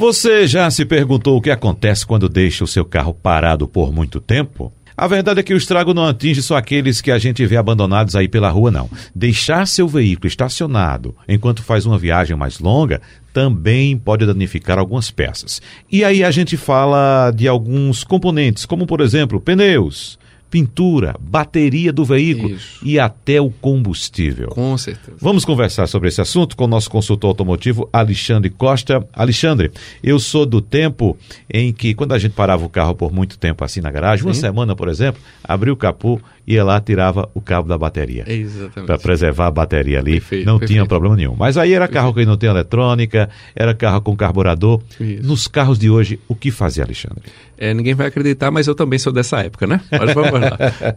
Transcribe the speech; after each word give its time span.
Você 0.00 0.46
já 0.46 0.70
se 0.70 0.86
perguntou 0.86 1.36
o 1.36 1.42
que 1.42 1.50
acontece 1.50 2.06
quando 2.06 2.26
deixa 2.26 2.64
o 2.64 2.66
seu 2.66 2.86
carro 2.86 3.12
parado 3.12 3.68
por 3.68 3.92
muito 3.92 4.18
tempo? 4.18 4.72
A 4.96 5.06
verdade 5.06 5.40
é 5.40 5.42
que 5.42 5.52
o 5.52 5.58
estrago 5.58 5.92
não 5.92 6.06
atinge 6.06 6.42
só 6.42 6.56
aqueles 6.56 7.02
que 7.02 7.10
a 7.10 7.18
gente 7.18 7.44
vê 7.44 7.58
abandonados 7.58 8.16
aí 8.16 8.26
pela 8.26 8.48
rua, 8.48 8.70
não. 8.70 8.88
Deixar 9.14 9.66
seu 9.66 9.86
veículo 9.86 10.26
estacionado 10.26 11.14
enquanto 11.28 11.62
faz 11.62 11.84
uma 11.84 11.98
viagem 11.98 12.34
mais 12.34 12.60
longa 12.60 13.02
também 13.30 13.94
pode 13.94 14.24
danificar 14.24 14.78
algumas 14.78 15.10
peças. 15.10 15.60
E 15.92 16.02
aí 16.02 16.24
a 16.24 16.30
gente 16.30 16.56
fala 16.56 17.30
de 17.30 17.46
alguns 17.46 18.02
componentes, 18.02 18.64
como 18.64 18.86
por 18.86 19.02
exemplo 19.02 19.38
pneus, 19.38 20.18
pintura, 20.50 21.14
bateria 21.20 21.92
do 21.92 22.04
veículo 22.04 22.50
Isso. 22.50 22.80
e 22.84 22.98
até 22.98 23.40
o 23.40 23.50
combustível. 23.50 24.48
Com 24.48 24.76
certeza. 24.76 25.16
Vamos 25.20 25.44
conversar 25.44 25.86
sobre 25.86 26.08
esse 26.08 26.20
assunto 26.20 26.56
com 26.56 26.64
o 26.64 26.68
nosso 26.68 26.90
consultor 26.90 27.28
automotivo, 27.28 27.88
Alexandre 27.92 28.50
Costa. 28.50 29.06
Alexandre, 29.12 29.70
eu 30.02 30.18
sou 30.18 30.44
do 30.44 30.60
tempo 30.60 31.16
em 31.48 31.72
que, 31.72 31.94
quando 31.94 32.12
a 32.12 32.18
gente 32.18 32.32
parava 32.32 32.64
o 32.64 32.68
carro 32.68 32.94
por 32.94 33.12
muito 33.12 33.38
tempo 33.38 33.64
assim 33.64 33.80
na 33.80 33.90
garagem, 33.90 34.24
uma 34.26 34.34
Sim. 34.34 34.40
semana, 34.40 34.74
por 34.74 34.88
exemplo, 34.88 35.20
abria 35.44 35.72
o 35.72 35.76
capô, 35.76 36.20
ia 36.46 36.64
lá, 36.64 36.80
tirava 36.80 37.28
o 37.32 37.40
cabo 37.40 37.68
da 37.68 37.78
bateria. 37.78 38.24
Exatamente. 38.26 38.86
Para 38.86 38.98
preservar 38.98 39.46
a 39.46 39.50
bateria 39.50 40.00
ali, 40.00 40.14
Perfeito, 40.14 40.46
não 40.46 40.58
tinha 40.58 40.68
perfeito. 40.68 40.88
problema 40.88 41.16
nenhum. 41.16 41.36
Mas 41.38 41.56
aí 41.56 41.72
era 41.72 41.86
carro 41.86 42.12
que 42.12 42.26
não 42.26 42.36
tem 42.36 42.50
eletrônica, 42.50 43.30
era 43.54 43.72
carro 43.72 44.00
com 44.00 44.16
carburador. 44.16 44.82
Isso. 44.98 45.22
Nos 45.22 45.46
carros 45.46 45.78
de 45.78 45.88
hoje, 45.88 46.18
o 46.26 46.34
que 46.34 46.50
fazer, 46.50 46.82
Alexandre? 46.82 47.22
É, 47.56 47.74
ninguém 47.74 47.94
vai 47.94 48.06
acreditar, 48.06 48.50
mas 48.50 48.66
eu 48.66 48.74
também 48.74 48.98
sou 48.98 49.12
dessa 49.12 49.40
época, 49.40 49.66
né? 49.66 49.80
Mas 49.90 50.14
vamos 50.14 50.39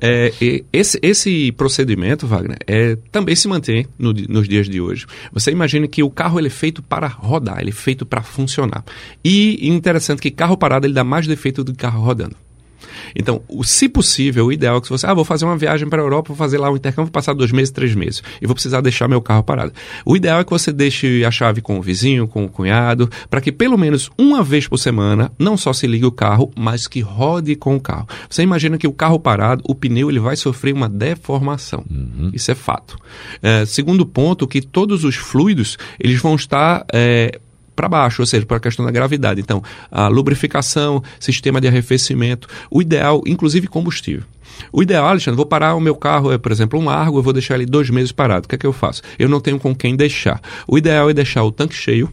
É, 0.01 0.33
esse, 0.71 0.99
esse 1.01 1.51
procedimento, 1.53 2.27
Wagner, 2.27 2.57
é, 2.67 2.97
também 3.11 3.35
se 3.35 3.47
mantém 3.47 3.87
no 3.97 4.13
nos 4.13 4.47
dias 4.47 4.67
de 4.67 4.79
hoje. 4.79 5.05
Você 5.31 5.51
imagina 5.51 5.87
que 5.87 6.03
o 6.03 6.09
carro 6.09 6.39
ele 6.39 6.47
é 6.47 6.51
feito 6.51 6.81
para 6.81 7.07
rodar, 7.07 7.59
ele 7.59 7.69
é 7.69 7.73
feito 7.73 8.05
para 8.05 8.21
funcionar. 8.21 8.83
E 9.23 9.67
interessante 9.67 10.21
que 10.21 10.31
carro 10.31 10.57
parado 10.57 10.85
ele 10.85 10.93
dá 10.93 11.03
mais 11.03 11.27
defeito 11.27 11.63
do 11.63 11.71
que 11.71 11.79
carro 11.79 12.03
rodando. 12.03 12.35
Então, 13.15 13.41
o- 13.47 13.63
se 13.63 13.87
possível, 13.89 14.47
o 14.47 14.51
ideal 14.51 14.77
é 14.77 14.81
que 14.81 14.89
você, 14.89 15.05
ah, 15.05 15.13
vou 15.13 15.25
fazer 15.25 15.45
uma 15.45 15.57
viagem 15.57 15.87
para 15.87 16.01
a 16.01 16.05
Europa, 16.05 16.29
vou 16.29 16.37
fazer 16.37 16.57
lá 16.57 16.69
um 16.71 16.75
intercâmbio, 16.75 17.05
vou 17.05 17.11
passar 17.11 17.33
dois 17.33 17.51
meses, 17.51 17.71
três 17.71 17.95
meses, 17.95 18.21
e 18.41 18.45
vou 18.45 18.53
precisar 18.53 18.81
deixar 18.81 19.07
meu 19.07 19.21
carro 19.21 19.43
parado. 19.43 19.71
O 20.05 20.15
ideal 20.15 20.39
é 20.39 20.43
que 20.43 20.51
você 20.51 20.71
deixe 20.71 21.23
a 21.25 21.31
chave 21.31 21.61
com 21.61 21.77
o 21.77 21.81
vizinho, 21.81 22.27
com 22.27 22.43
o 22.45 22.49
cunhado, 22.49 23.09
para 23.29 23.41
que 23.41 23.51
pelo 23.51 23.77
menos 23.77 24.09
uma 24.17 24.43
vez 24.43 24.67
por 24.67 24.77
semana, 24.77 25.31
não 25.37 25.55
só 25.57 25.73
se 25.73 25.87
ligue 25.87 26.05
o 26.05 26.11
carro, 26.11 26.51
mas 26.55 26.87
que 26.87 26.99
rode 27.01 27.55
com 27.55 27.75
o 27.75 27.79
carro. 27.79 28.07
Você 28.29 28.41
imagina 28.43 28.77
que 28.77 28.87
o 28.87 28.93
carro 28.93 29.19
parado, 29.19 29.63
o 29.67 29.75
pneu 29.75 30.09
ele 30.09 30.19
vai 30.19 30.35
sofrer 30.35 30.73
uma 30.73 30.89
deformação. 30.89 31.83
Isso 32.33 32.51
é 32.51 32.55
fato. 32.55 32.97
É, 33.41 33.65
segundo 33.65 34.05
ponto, 34.05 34.47
que 34.47 34.61
todos 34.61 35.03
os 35.03 35.15
fluidos, 35.15 35.77
eles 35.99 36.19
vão 36.19 36.35
estar... 36.35 36.85
é, 36.91 37.39
para 37.75 37.89
baixo, 37.89 38.21
ou 38.21 38.25
seja, 38.25 38.45
para 38.45 38.57
a 38.57 38.59
questão 38.59 38.85
da 38.85 38.91
gravidade. 38.91 39.41
Então, 39.41 39.61
a 39.91 40.07
lubrificação, 40.07 41.03
sistema 41.19 41.59
de 41.59 41.67
arrefecimento, 41.67 42.47
o 42.69 42.81
ideal, 42.81 43.21
inclusive 43.25 43.67
combustível. 43.67 44.23
O 44.71 44.83
ideal, 44.83 45.07
Alexandre, 45.07 45.35
vou 45.35 45.45
parar 45.45 45.75
o 45.75 45.81
meu 45.81 45.95
carro, 45.95 46.31
é, 46.31 46.37
por 46.37 46.51
exemplo, 46.51 46.79
um 46.79 46.89
Argo, 46.89 47.17
eu 47.17 47.23
vou 47.23 47.33
deixar 47.33 47.55
ele 47.55 47.65
dois 47.65 47.89
meses 47.89 48.11
parado. 48.11 48.45
O 48.45 48.49
que 48.49 48.55
é 48.55 48.57
que 48.57 48.67
eu 48.67 48.73
faço? 48.73 49.01
Eu 49.17 49.27
não 49.27 49.39
tenho 49.39 49.59
com 49.59 49.75
quem 49.75 49.95
deixar. 49.95 50.41
O 50.67 50.77
ideal 50.77 51.09
é 51.09 51.13
deixar 51.13 51.43
o 51.43 51.51
tanque 51.51 51.75
cheio, 51.75 52.09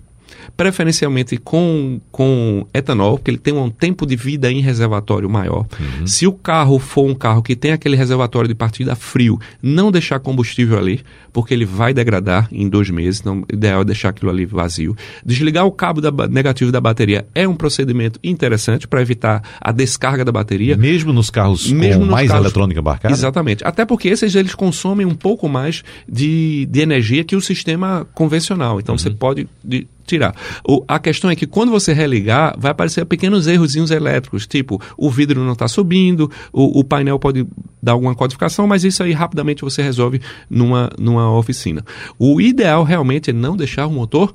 preferencialmente 0.56 1.36
com, 1.36 2.00
com 2.10 2.66
etanol, 2.72 3.16
porque 3.18 3.30
ele 3.30 3.38
tem 3.38 3.54
um 3.54 3.70
tempo 3.70 4.06
de 4.06 4.16
vida 4.16 4.50
em 4.50 4.60
reservatório 4.60 5.28
maior. 5.28 5.66
Se 6.06 6.26
o 6.26 6.32
carro 6.32 6.78
for 6.78 7.06
um 7.08 7.14
carro 7.14 7.42
que 7.42 7.56
tem 7.56 7.72
aquele 7.72 7.96
reservatório 7.96 8.48
de 8.48 8.54
partida 8.54 8.94
frio, 8.94 9.38
não 9.62 9.90
deixar 9.90 10.20
combustível 10.20 10.78
ali, 10.78 11.00
porque 11.32 11.54
ele 11.54 11.64
vai 11.64 11.94
degradar 11.94 12.48
em 12.52 12.68
dois 12.68 12.90
meses, 12.90 13.20
então 13.20 13.40
o 13.50 13.54
ideal 13.54 13.82
é 13.82 13.84
deixar 13.84 14.10
aquilo 14.10 14.30
ali 14.30 14.44
vazio. 14.44 14.96
Desligar 15.24 15.64
o 15.66 15.72
cabo 15.72 16.00
da, 16.00 16.10
negativo 16.28 16.70
da 16.72 16.80
bateria 16.80 17.26
é 17.34 17.46
um 17.48 17.54
procedimento 17.54 18.18
interessante 18.22 18.86
para 18.86 19.00
evitar 19.00 19.42
a 19.60 19.72
descarga 19.72 20.24
da 20.24 20.32
bateria. 20.32 20.76
Mesmo 20.76 21.12
nos 21.12 21.30
carros 21.30 21.70
Mesmo 21.70 22.04
com 22.04 22.10
mais 22.10 22.28
carros- 22.28 22.44
eletrônica 22.46 22.80
embarcada? 22.80 23.14
Exatamente. 23.14 23.64
Até 23.64 23.84
porque 23.84 24.08
esses 24.08 24.34
eles 24.34 24.54
consomem 24.54 25.06
um 25.06 25.14
pouco 25.14 25.48
mais 25.48 25.82
de, 26.08 26.66
de 26.70 26.80
energia 26.80 27.24
que 27.24 27.36
o 27.36 27.40
sistema 27.40 28.06
convencional. 28.14 28.80
Então 28.80 28.96
você 28.98 29.10
pode 29.10 29.46
de- 29.64 29.86
tirar. 30.06 30.34
O- 30.66 30.84
a 30.86 30.98
questão 30.98 31.30
é 31.30 31.36
que 31.36 31.46
quando 31.46 31.70
você 31.70 31.92
religar, 31.92 32.54
vai 32.58 32.70
aparecer 32.72 33.04
pequenos 33.04 33.46
errozinhos 33.46 33.90
elétricos, 33.90 34.46
tipo 34.46 34.80
o 34.96 35.10
vidro 35.10 35.44
não 35.44 35.52
está 35.52 35.68
subindo, 35.68 36.30
o, 36.52 36.80
o 36.80 36.84
painel 36.84 37.18
pode 37.18 37.46
dar 37.82 37.92
alguma 37.92 38.14
codificação, 38.14 38.66
mas 38.66 38.84
isso 38.84 39.02
aí 39.02 39.12
rapidamente 39.12 39.62
você 39.62 39.82
resolve 39.82 40.20
numa, 40.48 40.90
numa 40.98 41.30
oficina. 41.36 41.84
O 42.18 42.40
ideal 42.40 42.84
realmente 42.84 43.30
é 43.30 43.32
não 43.32 43.56
deixar 43.56 43.86
o 43.86 43.90
motor 43.92 44.34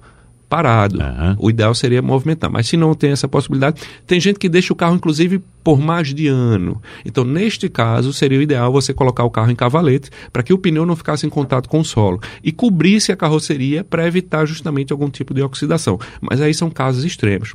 parado. 0.50 1.02
Aham. 1.02 1.36
O 1.40 1.50
ideal 1.50 1.74
seria 1.74 2.02
movimentar, 2.02 2.50
mas 2.50 2.68
se 2.68 2.78
não 2.78 2.94
tem 2.94 3.12
essa 3.12 3.28
possibilidade, 3.28 3.82
tem 4.06 4.20
gente 4.20 4.40
que 4.40 4.50
deixa 4.50 4.74
o 4.74 4.76
carro 4.76 4.96
inclusive 4.96 5.42
por 5.64 5.80
mais 5.80 6.14
de 6.14 6.28
ano. 6.28 6.82
Então, 7.04 7.24
neste 7.24 7.68
caso, 7.68 8.14
seria 8.14 8.38
o 8.38 8.42
ideal 8.42 8.72
você 8.72 8.94
colocar 8.94 9.24
o 9.24 9.32
carro 9.32 9.52
em 9.52 9.56
cavalete 9.56 10.10
para 10.32 10.44
que 10.44 10.54
o 10.54 10.58
pneu 10.58 10.86
não 10.86 10.96
ficasse 10.96 11.26
em 11.26 11.30
contato 11.30 11.68
com 11.68 11.80
o 11.80 11.86
solo 11.86 12.20
e 12.44 12.52
cobrisse 12.52 13.12
a 13.12 13.16
carroceria 13.16 13.84
para 13.84 14.08
evitar 14.08 14.46
justamente 14.46 14.94
algum 14.94 15.10
tipo 15.10 15.34
de 15.34 15.42
oxidação. 15.42 16.00
Mas 16.22 16.40
aí 16.40 16.54
são 16.54 16.70
casos 16.70 17.04
extremos. 17.04 17.54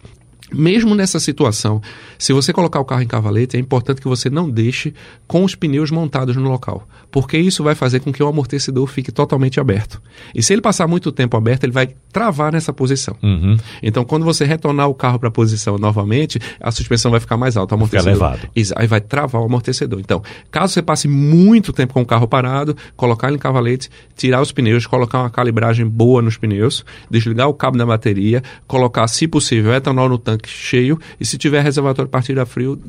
Mesmo 0.53 0.95
nessa 0.97 1.21
situação, 1.21 1.81
se 2.19 2.33
você 2.33 2.53
colocar 2.53 2.81
o 2.81 2.85
carro 2.85 3.03
em 3.03 3.07
cavalete, 3.07 3.57
é 3.57 3.61
importante 3.61 4.01
que 4.01 4.09
você 4.09 4.29
não 4.29 4.51
deixe 4.51 4.93
com 5.27 5.45
os 5.45 5.55
pneus 5.55 5.91
montados 5.93 6.35
no 6.37 6.49
local, 6.49 6.89
porque 7.11 7.39
isso 7.39 7.63
vai 7.63 7.75
fazer 7.77 8.01
com 8.01 8.13
que 8.13 8.21
o 8.23 8.27
amortecedor 8.27 8.85
fique 8.89 9.13
totalmente 9.13 9.61
aberto. 9.61 10.03
E 10.35 10.43
se 10.43 10.53
ele 10.53 10.61
passar 10.61 10.89
muito 10.89 11.13
tempo 11.13 11.37
aberto, 11.37 11.63
ele 11.65 11.73
vai 11.73 11.91
travar 12.13 12.53
nessa 12.53 12.73
posição. 12.73 13.17
Uhum. 13.23 13.57
Então, 13.81 14.05
quando 14.05 14.25
você 14.25 14.45
retornar 14.45 14.89
o 14.89 14.95
carro 14.95 15.21
para 15.21 15.29
a 15.29 15.33
posição 15.33 15.79
novamente, 15.79 16.41
a 16.61 16.73
suspensão 16.73 17.13
vai 17.13 17.21
ficar 17.21 17.37
mais 17.37 17.57
alta, 17.57 17.77
o 17.77 17.79
Fica 17.87 17.99
amortecedor. 18.01 18.11
elevado. 18.33 18.49
Exa- 18.57 18.75
Aí 18.77 18.89
vai 18.89 19.01
travar 19.01 19.41
o 19.41 19.45
amortecedor. 19.45 20.01
Então, 20.01 20.21
caso 20.51 20.73
você 20.73 20.83
passe 20.83 21.07
muito 21.07 21.73
tempo 21.73 21.95
com 21.95 22.03
o 22.03 22.07
carro 22.07 22.27
parado, 22.27 22.77
colocar 22.97 23.29
ele 23.29 23.37
em 23.37 23.41
cavalete, 23.41 23.89
tirar 24.17 24.41
os 24.43 24.51
pneus, 24.51 24.85
colocar 24.87 25.21
uma 25.21 25.31
calibragem 25.31 25.87
boa 25.87 26.21
nos 26.21 26.37
pneus, 26.37 26.85
desligar 27.09 27.49
o 27.49 27.55
cabo 27.55 27.79
da 27.79 27.87
bateria, 27.87 28.43
colocar, 28.67 29.07
se 29.07 29.29
possível, 29.29 29.73
etanol 29.73 30.09
no 30.09 30.19
tanque 30.19 30.30
cheio 30.47 30.99
e 31.19 31.25
se 31.25 31.39
tiver 31.39 31.63
reservatório 31.63 32.11
partida 32.11 32.45
frio, 32.47 32.81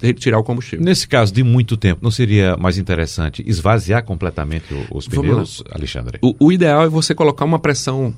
retirar 0.00 0.38
o 0.38 0.44
combustível. 0.44 0.84
Nesse 0.84 1.06
caso 1.06 1.32
de 1.32 1.42
muito 1.42 1.76
tempo, 1.76 2.00
não 2.02 2.10
seria 2.10 2.56
mais 2.56 2.78
interessante 2.78 3.42
esvaziar 3.46 4.04
completamente 4.04 4.66
os 4.90 5.08
pneus, 5.08 5.62
Alexandre? 5.70 6.18
O, 6.22 6.34
o 6.38 6.52
ideal 6.52 6.84
é 6.84 6.88
você 6.88 7.14
colocar 7.14 7.44
uma 7.44 7.58
pressão 7.58 8.14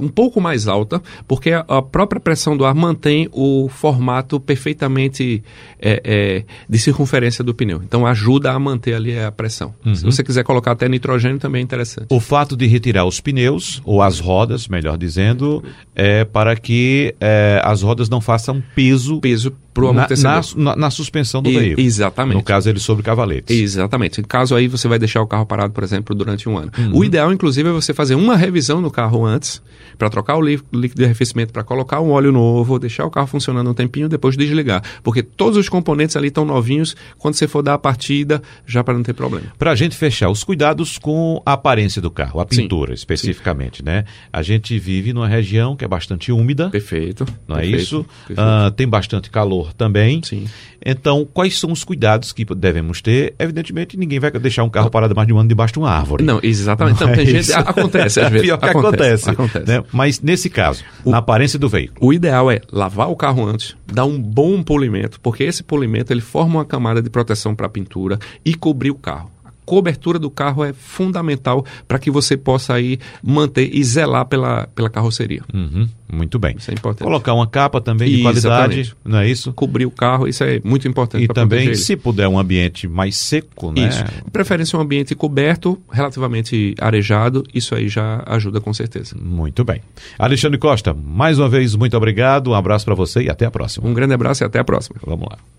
um 0.00 0.08
pouco 0.08 0.40
mais 0.40 0.68
alta, 0.68 1.02
porque 1.26 1.50
a, 1.50 1.60
a 1.68 1.82
própria 1.82 2.20
pressão 2.20 2.56
do 2.56 2.64
ar 2.64 2.74
mantém 2.74 3.28
o 3.32 3.68
formato 3.68 4.38
perfeitamente 4.38 5.42
é, 5.80 6.00
é, 6.04 6.44
de 6.68 6.78
circunferência 6.78 7.42
do 7.42 7.54
pneu. 7.54 7.82
Então 7.82 8.06
ajuda 8.06 8.52
a 8.52 8.58
manter 8.58 8.94
ali 8.94 9.18
a 9.18 9.30
pressão. 9.32 9.74
Se 9.94 10.04
você 10.04 10.22
quiser 10.22 10.44
colocar 10.44 10.72
até 10.72 10.88
nitrogênio 10.88 11.38
também 11.38 11.60
é 11.60 11.64
interessante. 11.64 12.06
O 12.10 12.20
fato 12.20 12.56
de 12.56 12.66
retirar 12.66 13.04
os 13.04 13.20
pneus, 13.20 13.80
ou 13.84 14.02
as 14.02 14.20
rodas, 14.20 14.68
melhor 14.68 14.96
dizendo, 14.96 15.62
é 15.94 16.24
para 16.24 16.56
que 16.56 17.14
é, 17.20 17.60
as 17.64 17.82
rodas 17.82 18.08
não 18.08 18.20
façam 18.20 18.62
peso 18.74 19.20
Peso 19.20 19.52
para 19.76 19.84
o 19.84 19.92
na, 19.92 20.00
amortecedor. 20.00 20.42
na, 20.56 20.64
na- 20.64 20.76
na 20.76 20.90
suspensão 20.90 21.42
do 21.42 21.50
E- 21.50 21.58
veículo. 21.58 21.86
exatamente. 21.86 22.34
No 22.36 22.42
caso, 22.42 22.68
ele 22.68 22.78
sobre 22.80 23.02
cavaletes. 23.02 23.56
Exatamente. 23.56 24.20
Em 24.20 24.24
caso 24.24 24.54
aí 24.54 24.66
você 24.68 24.88
vai 24.88 24.98
deixar 24.98 25.20
o 25.22 25.26
carro 25.26 25.46
parado, 25.46 25.72
por 25.72 25.84
exemplo, 25.84 26.14
durante 26.14 26.48
um 26.48 26.56
ano. 26.56 26.70
Uhum. 26.78 26.98
O 26.98 27.04
ideal, 27.04 27.32
inclusive, 27.32 27.68
é 27.68 27.72
você 27.72 27.92
fazer 27.94 28.14
uma 28.14 28.36
revisão 28.36 28.80
no 28.80 28.90
carro 28.90 29.24
antes, 29.24 29.62
para 29.98 30.08
trocar 30.10 30.36
o 30.36 30.40
lí- 30.40 30.60
líquido 30.72 31.00
de 31.00 31.04
arrefecimento, 31.04 31.52
para 31.52 31.62
colocar 31.62 32.00
um 32.00 32.10
óleo 32.10 32.32
novo, 32.32 32.78
deixar 32.78 33.04
o 33.06 33.10
carro 33.10 33.26
funcionando 33.26 33.70
um 33.70 33.74
tempinho, 33.74 34.08
depois 34.08 34.36
desligar. 34.36 34.82
Porque 35.02 35.22
todos 35.22 35.56
os 35.58 35.68
componentes 35.68 36.16
ali 36.16 36.28
estão 36.28 36.44
novinhos, 36.44 36.94
quando 37.18 37.34
você 37.34 37.46
for 37.48 37.62
dar 37.62 37.74
a 37.74 37.78
partida, 37.78 38.42
já 38.66 38.82
para 38.82 38.94
não 38.94 39.02
ter 39.02 39.12
problema. 39.14 39.46
Para 39.58 39.72
a 39.72 39.74
gente 39.74 39.96
fechar, 39.96 40.28
os 40.30 40.42
cuidados 40.44 40.98
com 40.98 41.42
a 41.44 41.52
aparência 41.52 42.00
do 42.02 42.10
carro, 42.10 42.40
a 42.40 42.46
Sim, 42.50 42.62
pintura 42.62 42.94
especificamente, 42.94 43.84
né? 43.84 44.04
A 44.32 44.42
gente 44.42 44.78
vive 44.78 45.12
numa 45.12 45.28
região 45.28 45.76
que 45.76 45.84
é 45.84 45.88
bastante 45.88 46.30
úmida, 46.32 46.70
Perfeito. 46.70 47.24
não 47.48 47.56
é 47.56 47.60
perfeito, 47.60 47.82
isso? 47.82 48.06
perfeito. 48.26 48.40
Ah, 48.40 48.72
tem 48.76 48.86
bastante 48.86 49.30
calor 49.30 49.65
também. 49.74 50.20
Sim. 50.22 50.46
Então, 50.84 51.26
quais 51.32 51.58
são 51.58 51.72
os 51.72 51.82
cuidados 51.82 52.32
que 52.32 52.44
devemos 52.44 53.00
ter? 53.00 53.34
Evidentemente, 53.38 53.96
ninguém 53.96 54.20
vai 54.20 54.30
deixar 54.30 54.62
um 54.62 54.70
carro 54.70 54.90
parado 54.90 55.14
mais 55.14 55.26
de 55.26 55.32
um 55.34 55.38
ano 55.38 55.48
debaixo 55.48 55.72
de 55.74 55.78
uma 55.78 55.90
árvore. 55.90 56.24
Não, 56.24 56.38
exatamente. 56.42 57.00
Não, 57.00 57.08
é 57.10 57.14
tem 57.16 57.26
gente. 57.26 57.52
Acontece, 57.52 58.20
às 58.20 58.28
vezes. 58.30 58.46
Pior 58.46 58.58
que 58.58 58.68
acontece. 58.68 59.30
acontece. 59.30 59.66
né? 59.66 59.82
Mas 59.92 60.20
nesse 60.20 60.48
caso, 60.48 60.84
na 61.04 61.18
aparência 61.18 61.58
do 61.58 61.68
veículo. 61.68 62.06
O 62.06 62.12
ideal 62.12 62.50
é 62.50 62.60
lavar 62.70 63.10
o 63.10 63.16
carro 63.16 63.44
antes, 63.44 63.76
dar 63.86 64.04
um 64.04 64.20
bom 64.20 64.62
polimento, 64.62 65.20
porque 65.20 65.44
esse 65.44 65.62
polimento 65.62 66.12
ele 66.12 66.20
forma 66.20 66.58
uma 66.58 66.64
camada 66.64 67.02
de 67.02 67.10
proteção 67.10 67.54
para 67.54 67.66
a 67.66 67.70
pintura 67.70 68.18
e 68.44 68.54
cobrir 68.54 68.90
o 68.90 68.94
carro. 68.94 69.30
Cobertura 69.66 70.18
do 70.18 70.30
carro 70.30 70.64
é 70.64 70.72
fundamental 70.72 71.66
para 71.86 71.98
que 71.98 72.10
você 72.10 72.36
possa 72.36 72.72
aí 72.72 72.98
manter 73.22 73.68
e 73.74 73.82
zelar 73.82 74.24
pela, 74.26 74.68
pela 74.74 74.88
carroceria. 74.88 75.42
Uhum, 75.52 75.88
muito 76.10 76.38
bem. 76.38 76.54
Isso 76.56 76.70
é 76.70 76.74
importante. 76.74 77.04
Colocar 77.04 77.34
uma 77.34 77.46
capa 77.46 77.80
também 77.80 78.08
de 78.08 78.22
qualidade, 78.22 78.80
Exatamente. 78.80 78.96
não 79.04 79.18
é 79.18 79.28
isso? 79.28 79.52
Cobrir 79.52 79.84
o 79.84 79.90
carro, 79.90 80.28
isso 80.28 80.44
é 80.44 80.60
muito 80.64 80.86
importante. 80.86 81.24
E 81.24 81.28
também, 81.28 81.74
se 81.74 81.96
puder, 81.96 82.28
um 82.28 82.38
ambiente 82.38 82.86
mais 82.86 83.16
seco, 83.16 83.72
né? 83.72 83.88
Isso. 83.88 84.04
Preferência 84.32 84.78
um 84.78 84.82
ambiente 84.82 85.14
coberto, 85.14 85.78
relativamente 85.90 86.74
arejado, 86.80 87.44
isso 87.52 87.74
aí 87.74 87.88
já 87.88 88.22
ajuda 88.26 88.60
com 88.60 88.72
certeza. 88.72 89.16
Muito 89.20 89.64
bem. 89.64 89.82
Alexandre 90.18 90.58
Costa, 90.58 90.94
mais 90.94 91.38
uma 91.38 91.48
vez, 91.48 91.74
muito 91.74 91.96
obrigado, 91.96 92.50
um 92.50 92.54
abraço 92.54 92.84
para 92.84 92.94
você 92.94 93.22
e 93.22 93.30
até 93.30 93.44
a 93.44 93.50
próxima. 93.50 93.88
Um 93.88 93.94
grande 93.94 94.14
abraço 94.14 94.44
e 94.44 94.46
até 94.46 94.60
a 94.60 94.64
próxima. 94.64 94.96
Vamos 95.04 95.28
lá. 95.28 95.55